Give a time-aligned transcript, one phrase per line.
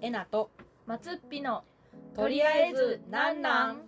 [0.00, 0.50] えなと
[0.86, 1.64] 松っぴの
[2.14, 3.82] とりあえずなんなん？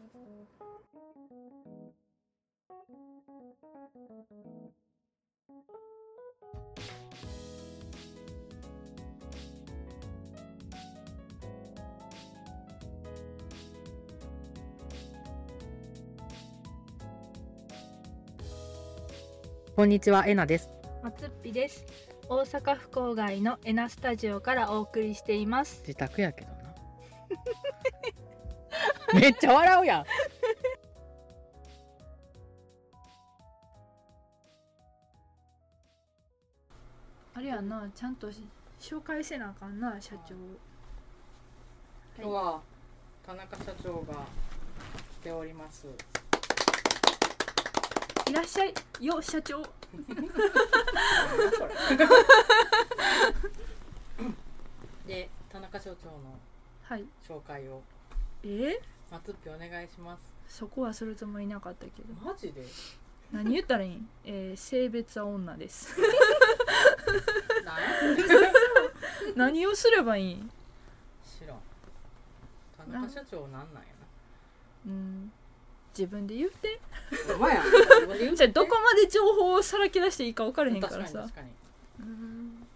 [19.77, 20.68] こんにちはえなです。
[21.02, 21.86] 松っぴです
[22.33, 25.80] 大阪府郊外のエナスタジオからお送りしています。
[25.80, 26.75] 自宅やけどな。
[29.21, 30.05] めっちゃ笑うやん。
[37.35, 38.47] あれやなちゃんとし
[38.79, 40.37] 紹介せなあかんな社長。
[42.16, 42.60] 今日は
[43.27, 44.24] 田中社長が
[45.21, 45.88] 来ております
[48.30, 48.73] いらっしゃい
[49.05, 49.61] よ社長。
[55.05, 56.38] で田中社長の
[56.85, 57.05] はい。
[57.29, 57.83] 紹介を
[58.45, 58.80] え？
[59.10, 60.23] 松っぴお願いします。
[60.49, 62.15] そこはするつもりなかったけど。
[62.24, 62.65] マジで？
[63.32, 63.91] 何言ったらいい？
[63.95, 65.97] ん、えー、性別は女です。
[69.34, 70.34] 何をすればいい？
[70.34, 70.49] ん
[71.25, 71.59] 知らん。
[72.76, 73.88] 田中社長なんなんや
[74.87, 75.32] うん
[75.97, 76.81] 自分で言って。
[78.37, 81.49] じゃあどこまで情報をさらけ出していいか分からへんか確からにさ確かに。
[82.00, 82.66] うん。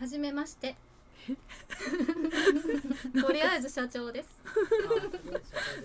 [0.00, 0.76] はじめまして。
[3.20, 4.28] とりあえず社長です。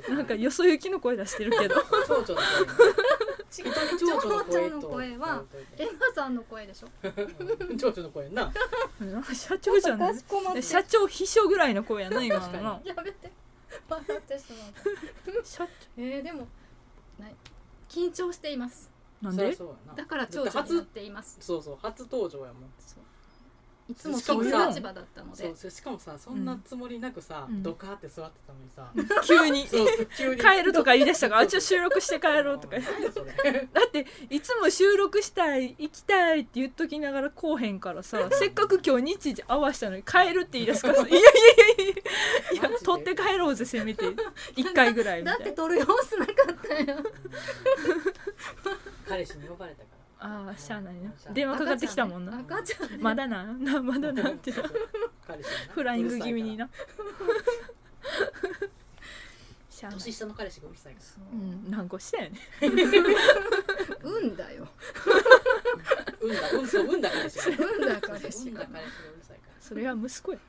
[0.09, 1.76] あなんかよそ行きの声出してるけど。
[1.80, 5.44] 蝶々の声 は。
[5.78, 6.88] エマさんの声でしょ？
[7.78, 8.52] 蝶々の声な。
[9.33, 10.64] 社長じゃない。
[10.64, 13.31] 社長秘書ぐらいの声やな今の確かなやめて。
[13.89, 15.45] 笑ってしまう。
[15.45, 15.67] 社
[15.98, 16.48] えー、でも
[17.20, 17.36] ない。
[17.89, 18.89] 緊張しています。
[19.22, 19.58] なんで？
[19.95, 21.38] だから長女になっています。
[21.42, 21.78] そうそう。
[21.81, 22.72] 初登場やもん。
[22.80, 23.03] そう
[23.90, 25.70] いつもしかも聞くさ立場だったので。
[25.70, 27.64] しかもさそんなつもりなくさ、うん。
[27.64, 28.92] ドカーって座ってたのにさ、
[29.26, 30.42] 急にそうそう急に。
[30.42, 32.78] 帰るとか言い出したからあちょ収録して帰ろうとか。
[33.73, 44.05] だっていつも収録したい行きたいって言っときながら来おへんからさ せっかく今日日時合わしたのに帰るって言い出すからさいやいやいやいやいや取って帰ろうぜせめて。
[44.55, 45.44] 一回ぐらいみたいな。
[45.44, 46.98] だって撮る様子なかったよ。
[49.08, 51.11] 彼氏に呼ばれたからああしゃあないな。
[51.33, 52.37] 電話かかってきたもんな。
[52.39, 52.97] 赤ちゃんね。
[52.99, 53.45] まだな。
[53.45, 54.52] なまだなって。
[54.52, 54.57] な
[55.71, 56.69] フライング気味にな。
[59.89, 60.99] 年下の彼氏がうるさいか
[61.31, 61.35] う。
[61.35, 61.71] ん。
[61.71, 62.39] 何個したよね。
[64.03, 64.67] 運だよ。
[65.05, 66.51] らうんだ。
[66.51, 67.65] うんそううんだ彼氏が。
[67.65, 68.69] 運だ彼うんだ彼氏がうる
[69.23, 69.53] さいから。
[69.61, 70.39] それは息子や。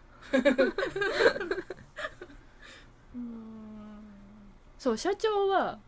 [4.78, 5.78] そう社長は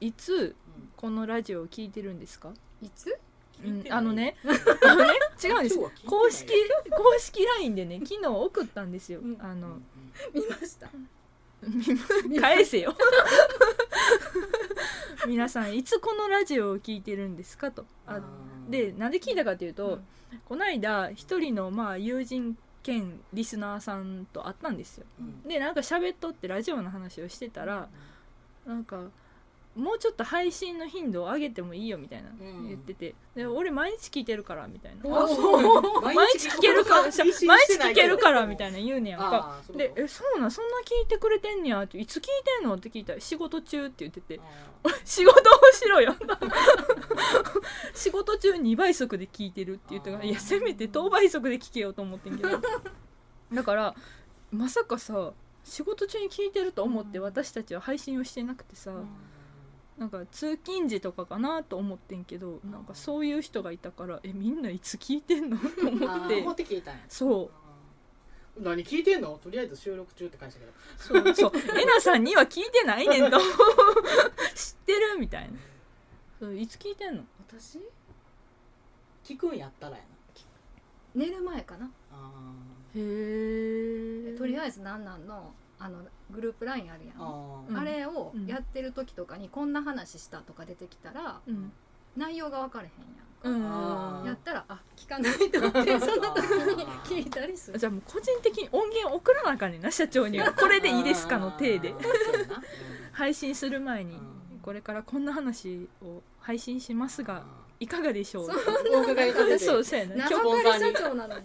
[0.00, 0.56] いつ
[0.96, 3.16] このラジオを聞いてるんですか、いつ？
[3.64, 4.36] うんあのね
[4.84, 5.78] あのね違うんです。
[6.06, 6.52] 公式
[6.90, 9.36] 公式 LINE でね昨日送ったんですよ、うん。
[9.40, 9.78] あの
[10.32, 10.88] 見ました。
[12.40, 12.94] 返せよ。
[15.26, 17.84] 皆さんいつこのラジオを聞いてるんですかと。
[18.06, 18.20] あ
[18.68, 20.40] でなんで聞いたかというと、うん。
[20.44, 25.06] この間一人のまあ友人兼リスナーさんと会ったんですよ。
[25.20, 25.42] うん。
[25.42, 27.88] でなんか喋っとってラジオの話をしてたら
[28.66, 29.04] なんか
[29.78, 32.66] もうちょっと配信の頻度を上げてもいいよみたいなうん。
[32.68, 33.14] 言ってて。
[33.34, 35.02] で俺毎日聞いてるからみたいな。
[35.08, 39.60] 毎日聞けるから 毎日聞けるからみたいな言うねやんか。
[39.74, 40.50] でえそうなん？
[40.50, 42.22] そんな聞いてくれてんねやっていつ聞い
[42.58, 42.74] てんの？
[42.74, 44.40] って聞いたら仕事中って言ってて。
[44.84, 46.14] あ 仕事をしろよ。
[47.94, 52.60] 仕事中2倍速で聞いてるって言ったからいやせめて等倍速で聞けよと思ってんけど。
[53.52, 53.94] だから
[54.50, 55.32] まさかさ
[55.64, 59.04] 仕事中に聞いてると思って私たちは配信をしてなくてさ、ー
[59.98, 65.56] なんか通勤時とかかなと思ってんけどなんかそういう人がいたからえみんないつ聞いてんの？
[65.58, 66.40] と思って。
[66.40, 67.00] 思って聞いたんや。
[67.08, 67.50] そ
[68.56, 68.62] う。
[68.62, 69.38] 何聞いてんの？
[69.42, 70.72] とりあえず収録中って返したけど。
[70.96, 71.52] そうそう。
[71.80, 73.38] えなさんには聞いてないねんと。
[74.54, 75.58] 知ってるみたいな。
[76.38, 77.24] そういつ聞いてんの？
[77.48, 77.80] 私？
[79.24, 80.08] 聞くんやったらやな。
[81.14, 81.90] 寝る前かな。
[82.12, 82.30] あ
[82.94, 83.00] へ
[84.34, 85.52] えとりあえずなんなんの？
[85.80, 85.98] あの
[86.30, 87.16] グループラインあるやん。
[87.16, 87.80] ー。
[87.80, 88.46] あれをうん。
[88.46, 91.72] やってる時とかにこんな話したとか出てきたらうん。
[92.16, 92.86] 内容が分かれ
[93.44, 93.66] へんうん。
[93.66, 94.16] あー。
[94.18, 95.58] やんやったらあ聞かないと。
[95.58, 96.44] 思ってそんな時
[96.76, 97.78] に聞いたりする。
[97.78, 100.38] じゃあもう個人的に音源送らなあかんねんな社長に。
[100.40, 101.94] はこれでいいですかの体で。
[103.12, 104.14] 配信する前に。
[104.14, 104.60] うん。
[104.62, 107.44] これからこんな話を配信しますが
[107.80, 108.48] いかがでしょう？
[108.92, 111.44] お伺い立ててそうそうやな名今ばかり社長なのに。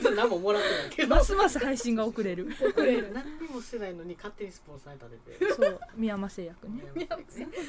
[0.00, 2.46] 日何ももらってないけど日ますます配信が遅れる。
[2.48, 3.12] 遅れる。
[3.12, 5.52] 何にもしてないのに勝手にスポンサーに立てて。
[5.54, 6.82] そう宮山製薬ね。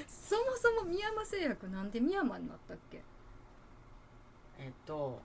[0.08, 3.02] そもそも宮山製薬なんで宮山になったっけ？
[4.60, 5.20] えっと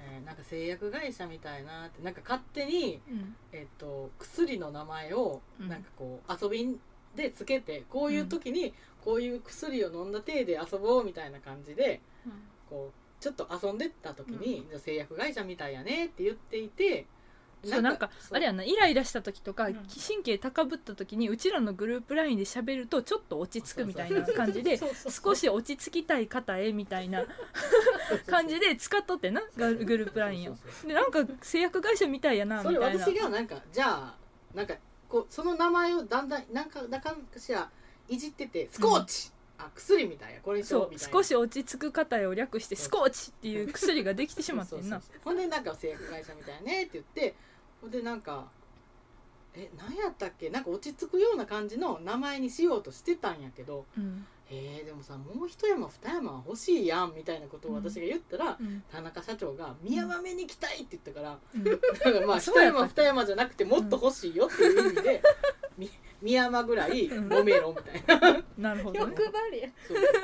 [0.00, 3.34] えーなんか製薬会社みたいなってなんか勝手に、うん。
[3.52, 5.68] えっと薬の名前をうん。
[5.68, 6.78] なんかこう遊び
[7.16, 8.74] でつけてこういう時に
[9.04, 12.00] こういう薬を飲んだ体で遊ぼうみたいな感じで
[12.68, 17.06] こうちょっと遊んでった時に、じゃあ製薬会社みたいやねって言っていて
[17.64, 18.36] そうなんかそう。
[18.36, 19.74] あれやなイライラした時とか、うん。
[19.74, 27.24] 神経高ぶった時にうちらのグループラインで喋るとちょっと落ち着くみたいな感じでそうそう少し落ち着きたい方へみたいな
[28.26, 30.56] 感じで使っとってなガグループラインを。
[30.56, 33.04] そうそうそうでなんか製薬会社みたいやなそれみたいな。
[33.04, 34.14] 私がなんかじゃあ
[34.54, 34.74] なんか
[35.14, 37.70] こうその名前をだんだんなんかなんかしら
[38.08, 41.12] いじっててスコーチ、あ薬みたいやこれにしよそううみたいな。
[41.12, 45.00] 少し落ち着く方へを略してスコーチっていう薬ができてしまってんな。
[45.24, 47.36] ほんでなんか製薬会社みたいねって言って
[47.80, 48.46] ほんでなんか
[49.54, 50.50] え何やったっけ？
[50.50, 58.82] なんか落ち着くような感じの名前にしようとしてたんやけどうんえー、でもさもう一山二山は欲しいやんみたいなことを私が言ったら、うん。
[58.92, 61.64] 田中社長が「宮山目に来たい」って言ったから、うん。
[61.64, 65.22] だからまあ 一山二山じゃなくてもっと欲しいよっていう意味で、
[65.78, 68.44] み宮山ぐらい揉めろみたいな。
[68.58, 69.14] なるほどね。
[69.16, 69.68] 欲張りや。
[69.88, 69.96] そう。
[70.02, 70.18] だか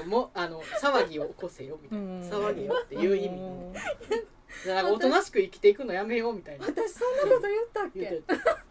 [0.00, 2.04] らもうあの騒ぎを起こせよみたいな。
[2.04, 2.20] うん。
[2.22, 3.72] 騒げよっていう意味うん。
[3.72, 6.66] だからおとなしく生きていくのやめようみたいな。
[6.66, 8.22] 私そんなこと言ったっけ？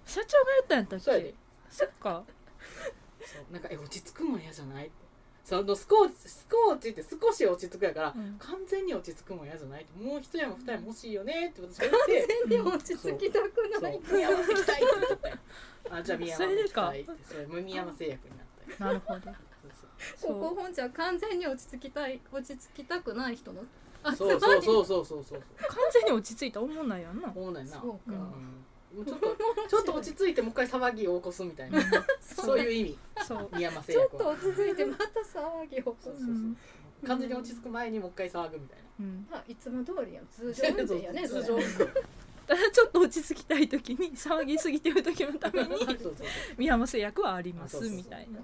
[0.06, 1.34] 社長が言ったんやったっけ？
[1.70, 2.24] そっか
[3.26, 3.54] そう。
[3.54, 4.92] なんかえ落ち着くもん嫌じゃない？
[5.44, 8.36] そのスコーチスコーチって少し落ち着くやから、うん。
[8.40, 9.86] 完全に落ち着くもん嫌じゃない？
[10.00, 12.48] もう一山二山欲しいよねって私が言って。
[12.48, 14.00] でも落ち着きたくない。
[14.12, 15.36] 宮山行きたいって言ったよ
[15.90, 18.38] あじゃあ宮山行きたいってそれ宮山製薬に。
[18.38, 18.48] なっ
[18.78, 19.22] たよなるほど。
[19.22, 19.32] そう
[20.18, 20.42] そう。
[20.42, 23.62] ここ本じゃ完全に落ち着きたい落ち着きたくない人の？
[24.04, 25.44] あそうそうそうそうそうそう。
[25.60, 27.34] 完全に落ち着いたら思んないやんな。
[27.34, 27.82] そうなんやな。
[27.82, 27.98] そうか。
[28.08, 29.06] うん。
[29.06, 29.36] ちょっと
[29.68, 31.82] ちょっと落ち着いてもう一回騒ぎを起こすみたいな。
[32.22, 33.50] そういう意味そう。
[33.54, 36.04] 宮山製ちょっ薬はと落ち着いてまた騒ぎを起こす。
[36.04, 37.08] そうそうそう。
[37.08, 38.84] 完全に落ち着く前にもう一回騒ぐみたいな。
[39.00, 39.28] うん。
[39.30, 40.28] まあいつも通りやん。
[40.28, 41.58] 通常運転やねそれ通常
[42.46, 46.14] ただちょっと落ち着きたい時に騒ぎすぎてる時のためにそうそうそう。
[46.58, 48.40] 宮山製薬はありますみたいな。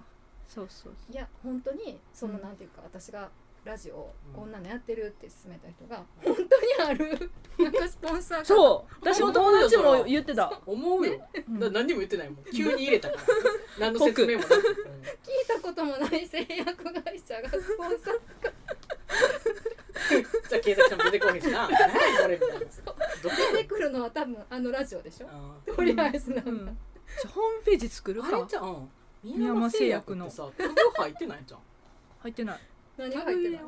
[0.48, 3.30] そうそういや本当にそのうんなんていうか私が
[3.66, 4.34] ラジオうん。
[4.34, 6.48] こんなのやってるって勧めた人が本当に
[6.90, 7.32] ある。
[7.60, 8.46] なんかスポンサーが。
[8.46, 8.96] そう。
[9.02, 11.60] 私の友達も言ってた、思うよ、うん。
[11.60, 12.46] だ何にも言ってないもん。
[12.46, 13.22] 急に入れたから。
[13.92, 14.74] 何の説明もなく、うん聞い
[15.48, 18.20] たこともない製薬会社がスポンサー
[20.50, 21.68] じゃあ警察署も出てこへんしな。
[21.70, 22.60] 何やこれみたいな。
[22.60, 22.66] ど
[23.30, 25.28] こ出てくるのは多分あのラジオでしょ。
[25.30, 26.74] あとりあえずなんか、うん、じゃ
[27.26, 28.30] あホームページ作るか。
[28.30, 28.90] あれじゃん。
[29.24, 30.50] 宮山製薬ってさ
[30.96, 31.60] 入ってないじゃん。
[32.20, 32.60] 入ってない
[33.00, 33.62] 何が入ってない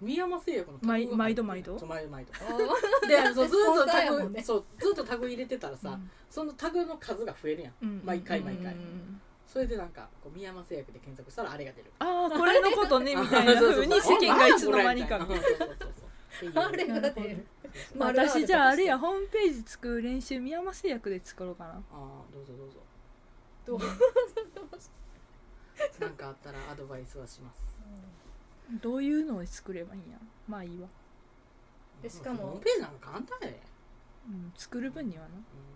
[0.00, 1.78] 宮山製薬のタグが毎入って毎度毎度？
[1.78, 2.10] そう毎度。
[2.10, 4.40] 毎度あでそう ずっとスポンサータやもんね。
[4.40, 5.98] グそうずっとタグ入れてたらさ、
[6.28, 11.92] そのタグの数が増えるやん、うん毎回毎回、うんそれでなんかこう宮山製薬で検索したらあれが出る。
[11.98, 15.16] ああこれのことね みたいな風に世間がいつの間にか。
[16.54, 17.46] あれが出る。
[17.94, 21.70] まあ私じゃああれやホームページ作る練習宮山製薬で作ろうかな。
[21.74, 22.00] ああ
[22.32, 22.80] どうぞどうぞ。
[23.66, 23.80] どう？
[26.00, 27.78] なんかあったらアドバイスはします
[28.70, 30.18] どういうのを作ればいいんや？
[30.48, 30.88] まあいいわ、
[32.02, 32.38] でしかも。
[32.38, 33.60] ホームページなんか簡単やで、
[34.28, 35.28] うん、作る分にはな。
[35.28, 35.32] うん、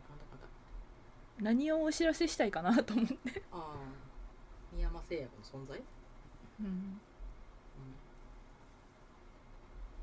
[0.07, 1.45] 簡単簡単。
[1.45, 3.75] 何をお知らせしたいかなと思って、ああ
[4.73, 5.83] 宮山製薬の存在、
[6.61, 7.01] うん、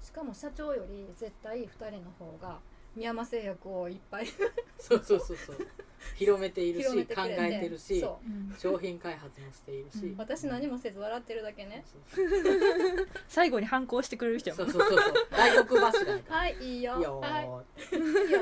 [0.01, 2.59] しかも社長より絶対2人の方が
[2.95, 4.27] 宮山製薬をいっぱい。
[4.79, 5.57] そうそうそうそう。
[6.15, 8.05] 広めているし考えてるし
[8.59, 10.17] 商品開発もしているし、うん。
[10.17, 11.83] 私何もせず笑ってるだけね。
[12.13, 13.07] そうそう。
[13.27, 15.13] 最後に反抗してくれる人やもそうんそうそうそう。
[15.31, 16.37] 大黒柱やから。
[16.39, 16.95] はいいいよ。
[16.97, 17.31] いいよはい。
[17.95, 18.39] ーいいよ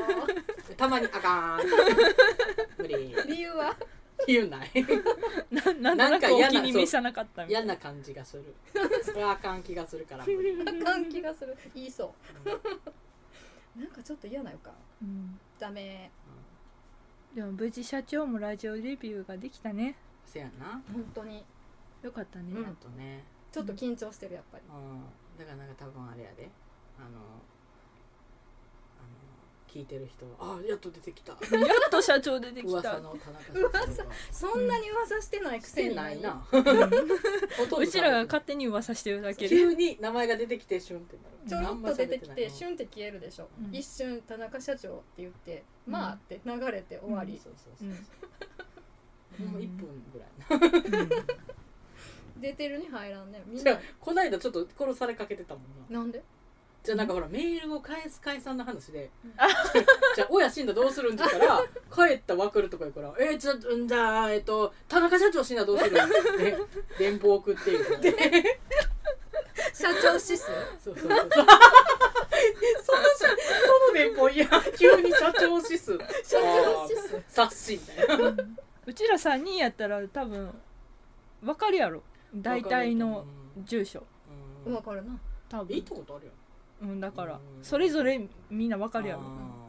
[0.76, 2.82] たまにあかーん。
[2.82, 3.16] 無理。
[3.28, 3.76] 理由は？
[4.28, 4.72] 言うない。
[5.52, 7.70] ななんとなくお気に召さなかったみたいな。
[7.70, 8.56] 嫌な感じがする。
[9.04, 10.26] それはあかん気がするからあ
[10.84, 11.56] かん気がする。
[11.74, 12.14] 言いそ
[12.46, 12.50] う
[13.76, 14.74] なんかちょっと嫌な予感。
[15.02, 15.40] うん。
[15.60, 16.12] ダメ。
[17.34, 19.96] でも無事社長もラジオデビューができたね。
[20.26, 20.82] せやな。
[20.92, 21.46] 本当に。
[22.02, 22.66] よかったね、うん。
[22.66, 23.24] あとね。
[23.52, 24.64] ちょっと緊張してるやっぱり。
[24.68, 25.04] うん。
[25.40, 26.50] だからなんか多分あれやで。
[27.00, 27.42] あの
[29.72, 31.32] 聞いてる人はあやっと出てきた。
[31.32, 32.72] やっと社長出てきた。
[32.72, 34.16] 噂の田中社長が。
[34.30, 35.96] そんなに噂してないくせに。
[35.96, 39.56] ないなうちらが勝手に噂してるだけで。
[39.56, 41.64] 急に名前が出てきてシュンってなる。
[41.64, 43.74] ちょろっと出てきてュシュンって消えるでしょ、うん。
[43.74, 45.94] 一瞬田中社長って言って、うん。
[45.94, 47.92] まあって流れて終わり、そうそうそうう。
[47.94, 49.48] ん。
[49.48, 51.08] ほんま1分ぐらい。
[51.08, 51.26] な
[52.42, 53.42] 出てるに入らんね。
[53.46, 55.64] みんじゃあなこないだちょっと殺されかけてたもん
[55.94, 56.00] な。
[56.00, 56.22] なんで？
[56.84, 59.12] じゃあなんかほらメールを返す解散の話で
[60.16, 61.64] じゃあ親死んだらどうするんって言ったら
[62.10, 65.98] 帰ったわかるとか言うからえー、じゃあうんじゃあえっと田中社長死んだらどうする
[66.40, 66.58] え
[66.98, 68.00] 電報送って言うから
[69.74, 70.46] 社長指数そう
[70.84, 71.46] そうそうそのその
[73.94, 74.48] 年俸いや
[74.78, 78.36] 急に社長指数社長指数冊子みたいな。
[78.88, 80.52] うちら3人やったら多分
[81.42, 82.02] 分かるやろ。
[82.34, 83.26] 大体の
[83.64, 84.04] 住所。
[84.66, 84.74] うん。
[84.74, 85.20] わかるな。
[85.50, 85.76] 多分。
[85.76, 86.32] いいってことあるよ
[86.82, 87.64] うん、だからうん。
[87.64, 89.22] それぞれみんな分かるやろ。
[89.22, 89.62] あ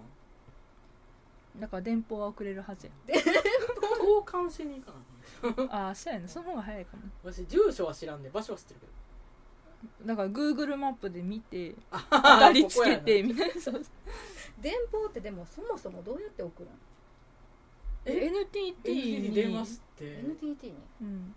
[1.61, 2.93] だから電報は送れるはずや。
[3.07, 3.23] ー
[3.99, 6.27] 投函しに行かなあ あそうやね。
[6.27, 7.03] その方が早いかも。
[7.23, 8.93] 私住所は知らんで場所は知ってるけど。
[10.07, 13.61] だから Google マップで見てあ当たりつけてみたいな。
[13.61, 13.83] そう
[14.61, 16.77] 電報ってでもそもそもどうやって送るの
[18.05, 19.29] え？NTT に。
[19.29, 20.19] に電話して。
[20.21, 20.75] NTT に。
[21.03, 21.35] うん。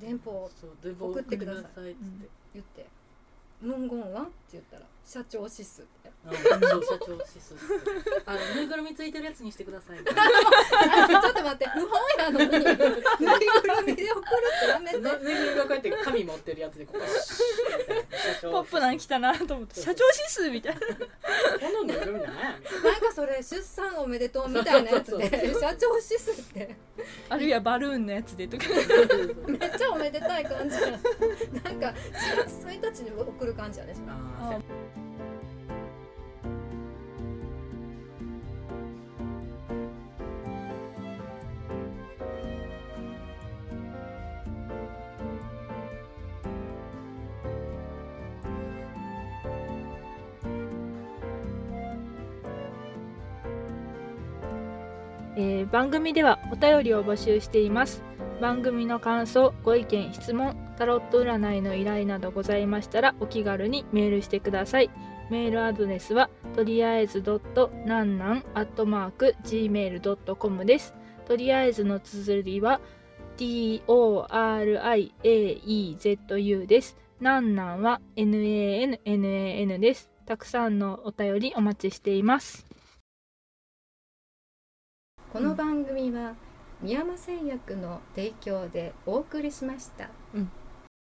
[0.00, 0.50] 電報
[0.98, 1.92] 送ってください。
[1.92, 1.96] って
[2.54, 2.86] 言って
[3.64, 4.22] 文言は？
[4.22, 7.54] って言ったら社長指数ってうんそう社長指数
[8.24, 9.98] あのぬいぐるみついてるやつにしてください。
[9.98, 10.02] あ
[11.20, 12.46] ちょっと待って不本やのに。
[12.48, 12.76] ぬいぐる
[13.86, 14.98] みで送るってやめて。
[14.98, 16.98] ぬ ぬいぐるみがこうやって紙持ってるやつでここ
[18.50, 20.86] ポップなん来たなと思って社長指数みたいなこ
[21.86, 26.76] なななんかそれ出産おめでとうみたいなやつで社長指数って。
[27.28, 28.64] あるいはバルーンのやつでとか。
[29.46, 30.76] めっちゃおめでたい感じ。
[30.76, 31.00] やなん
[31.80, 31.94] か4
[32.46, 34.60] 月1日に送る感じやねあーあ
[55.36, 58.02] えー番組ではお便りを募集しています。
[58.40, 64.90] 番組の感想ご意見質問タロット占いの依頼などございましたらお気軽にメールしてください。
[65.30, 70.94] メールアドレスはとりあえずドットなんなんアットマーク gmail.com です。
[71.26, 72.80] とりあえずの綴りは
[73.36, 73.86] TORIAEZU
[76.66, 76.96] です。
[77.20, 80.10] なんなんは NANNAN です。
[80.26, 82.66] たくさんのお便りお待ちしています。
[85.34, 86.36] この番組は
[86.80, 90.08] 宮山製薬の提供でお送りしました。
[90.32, 90.48] うん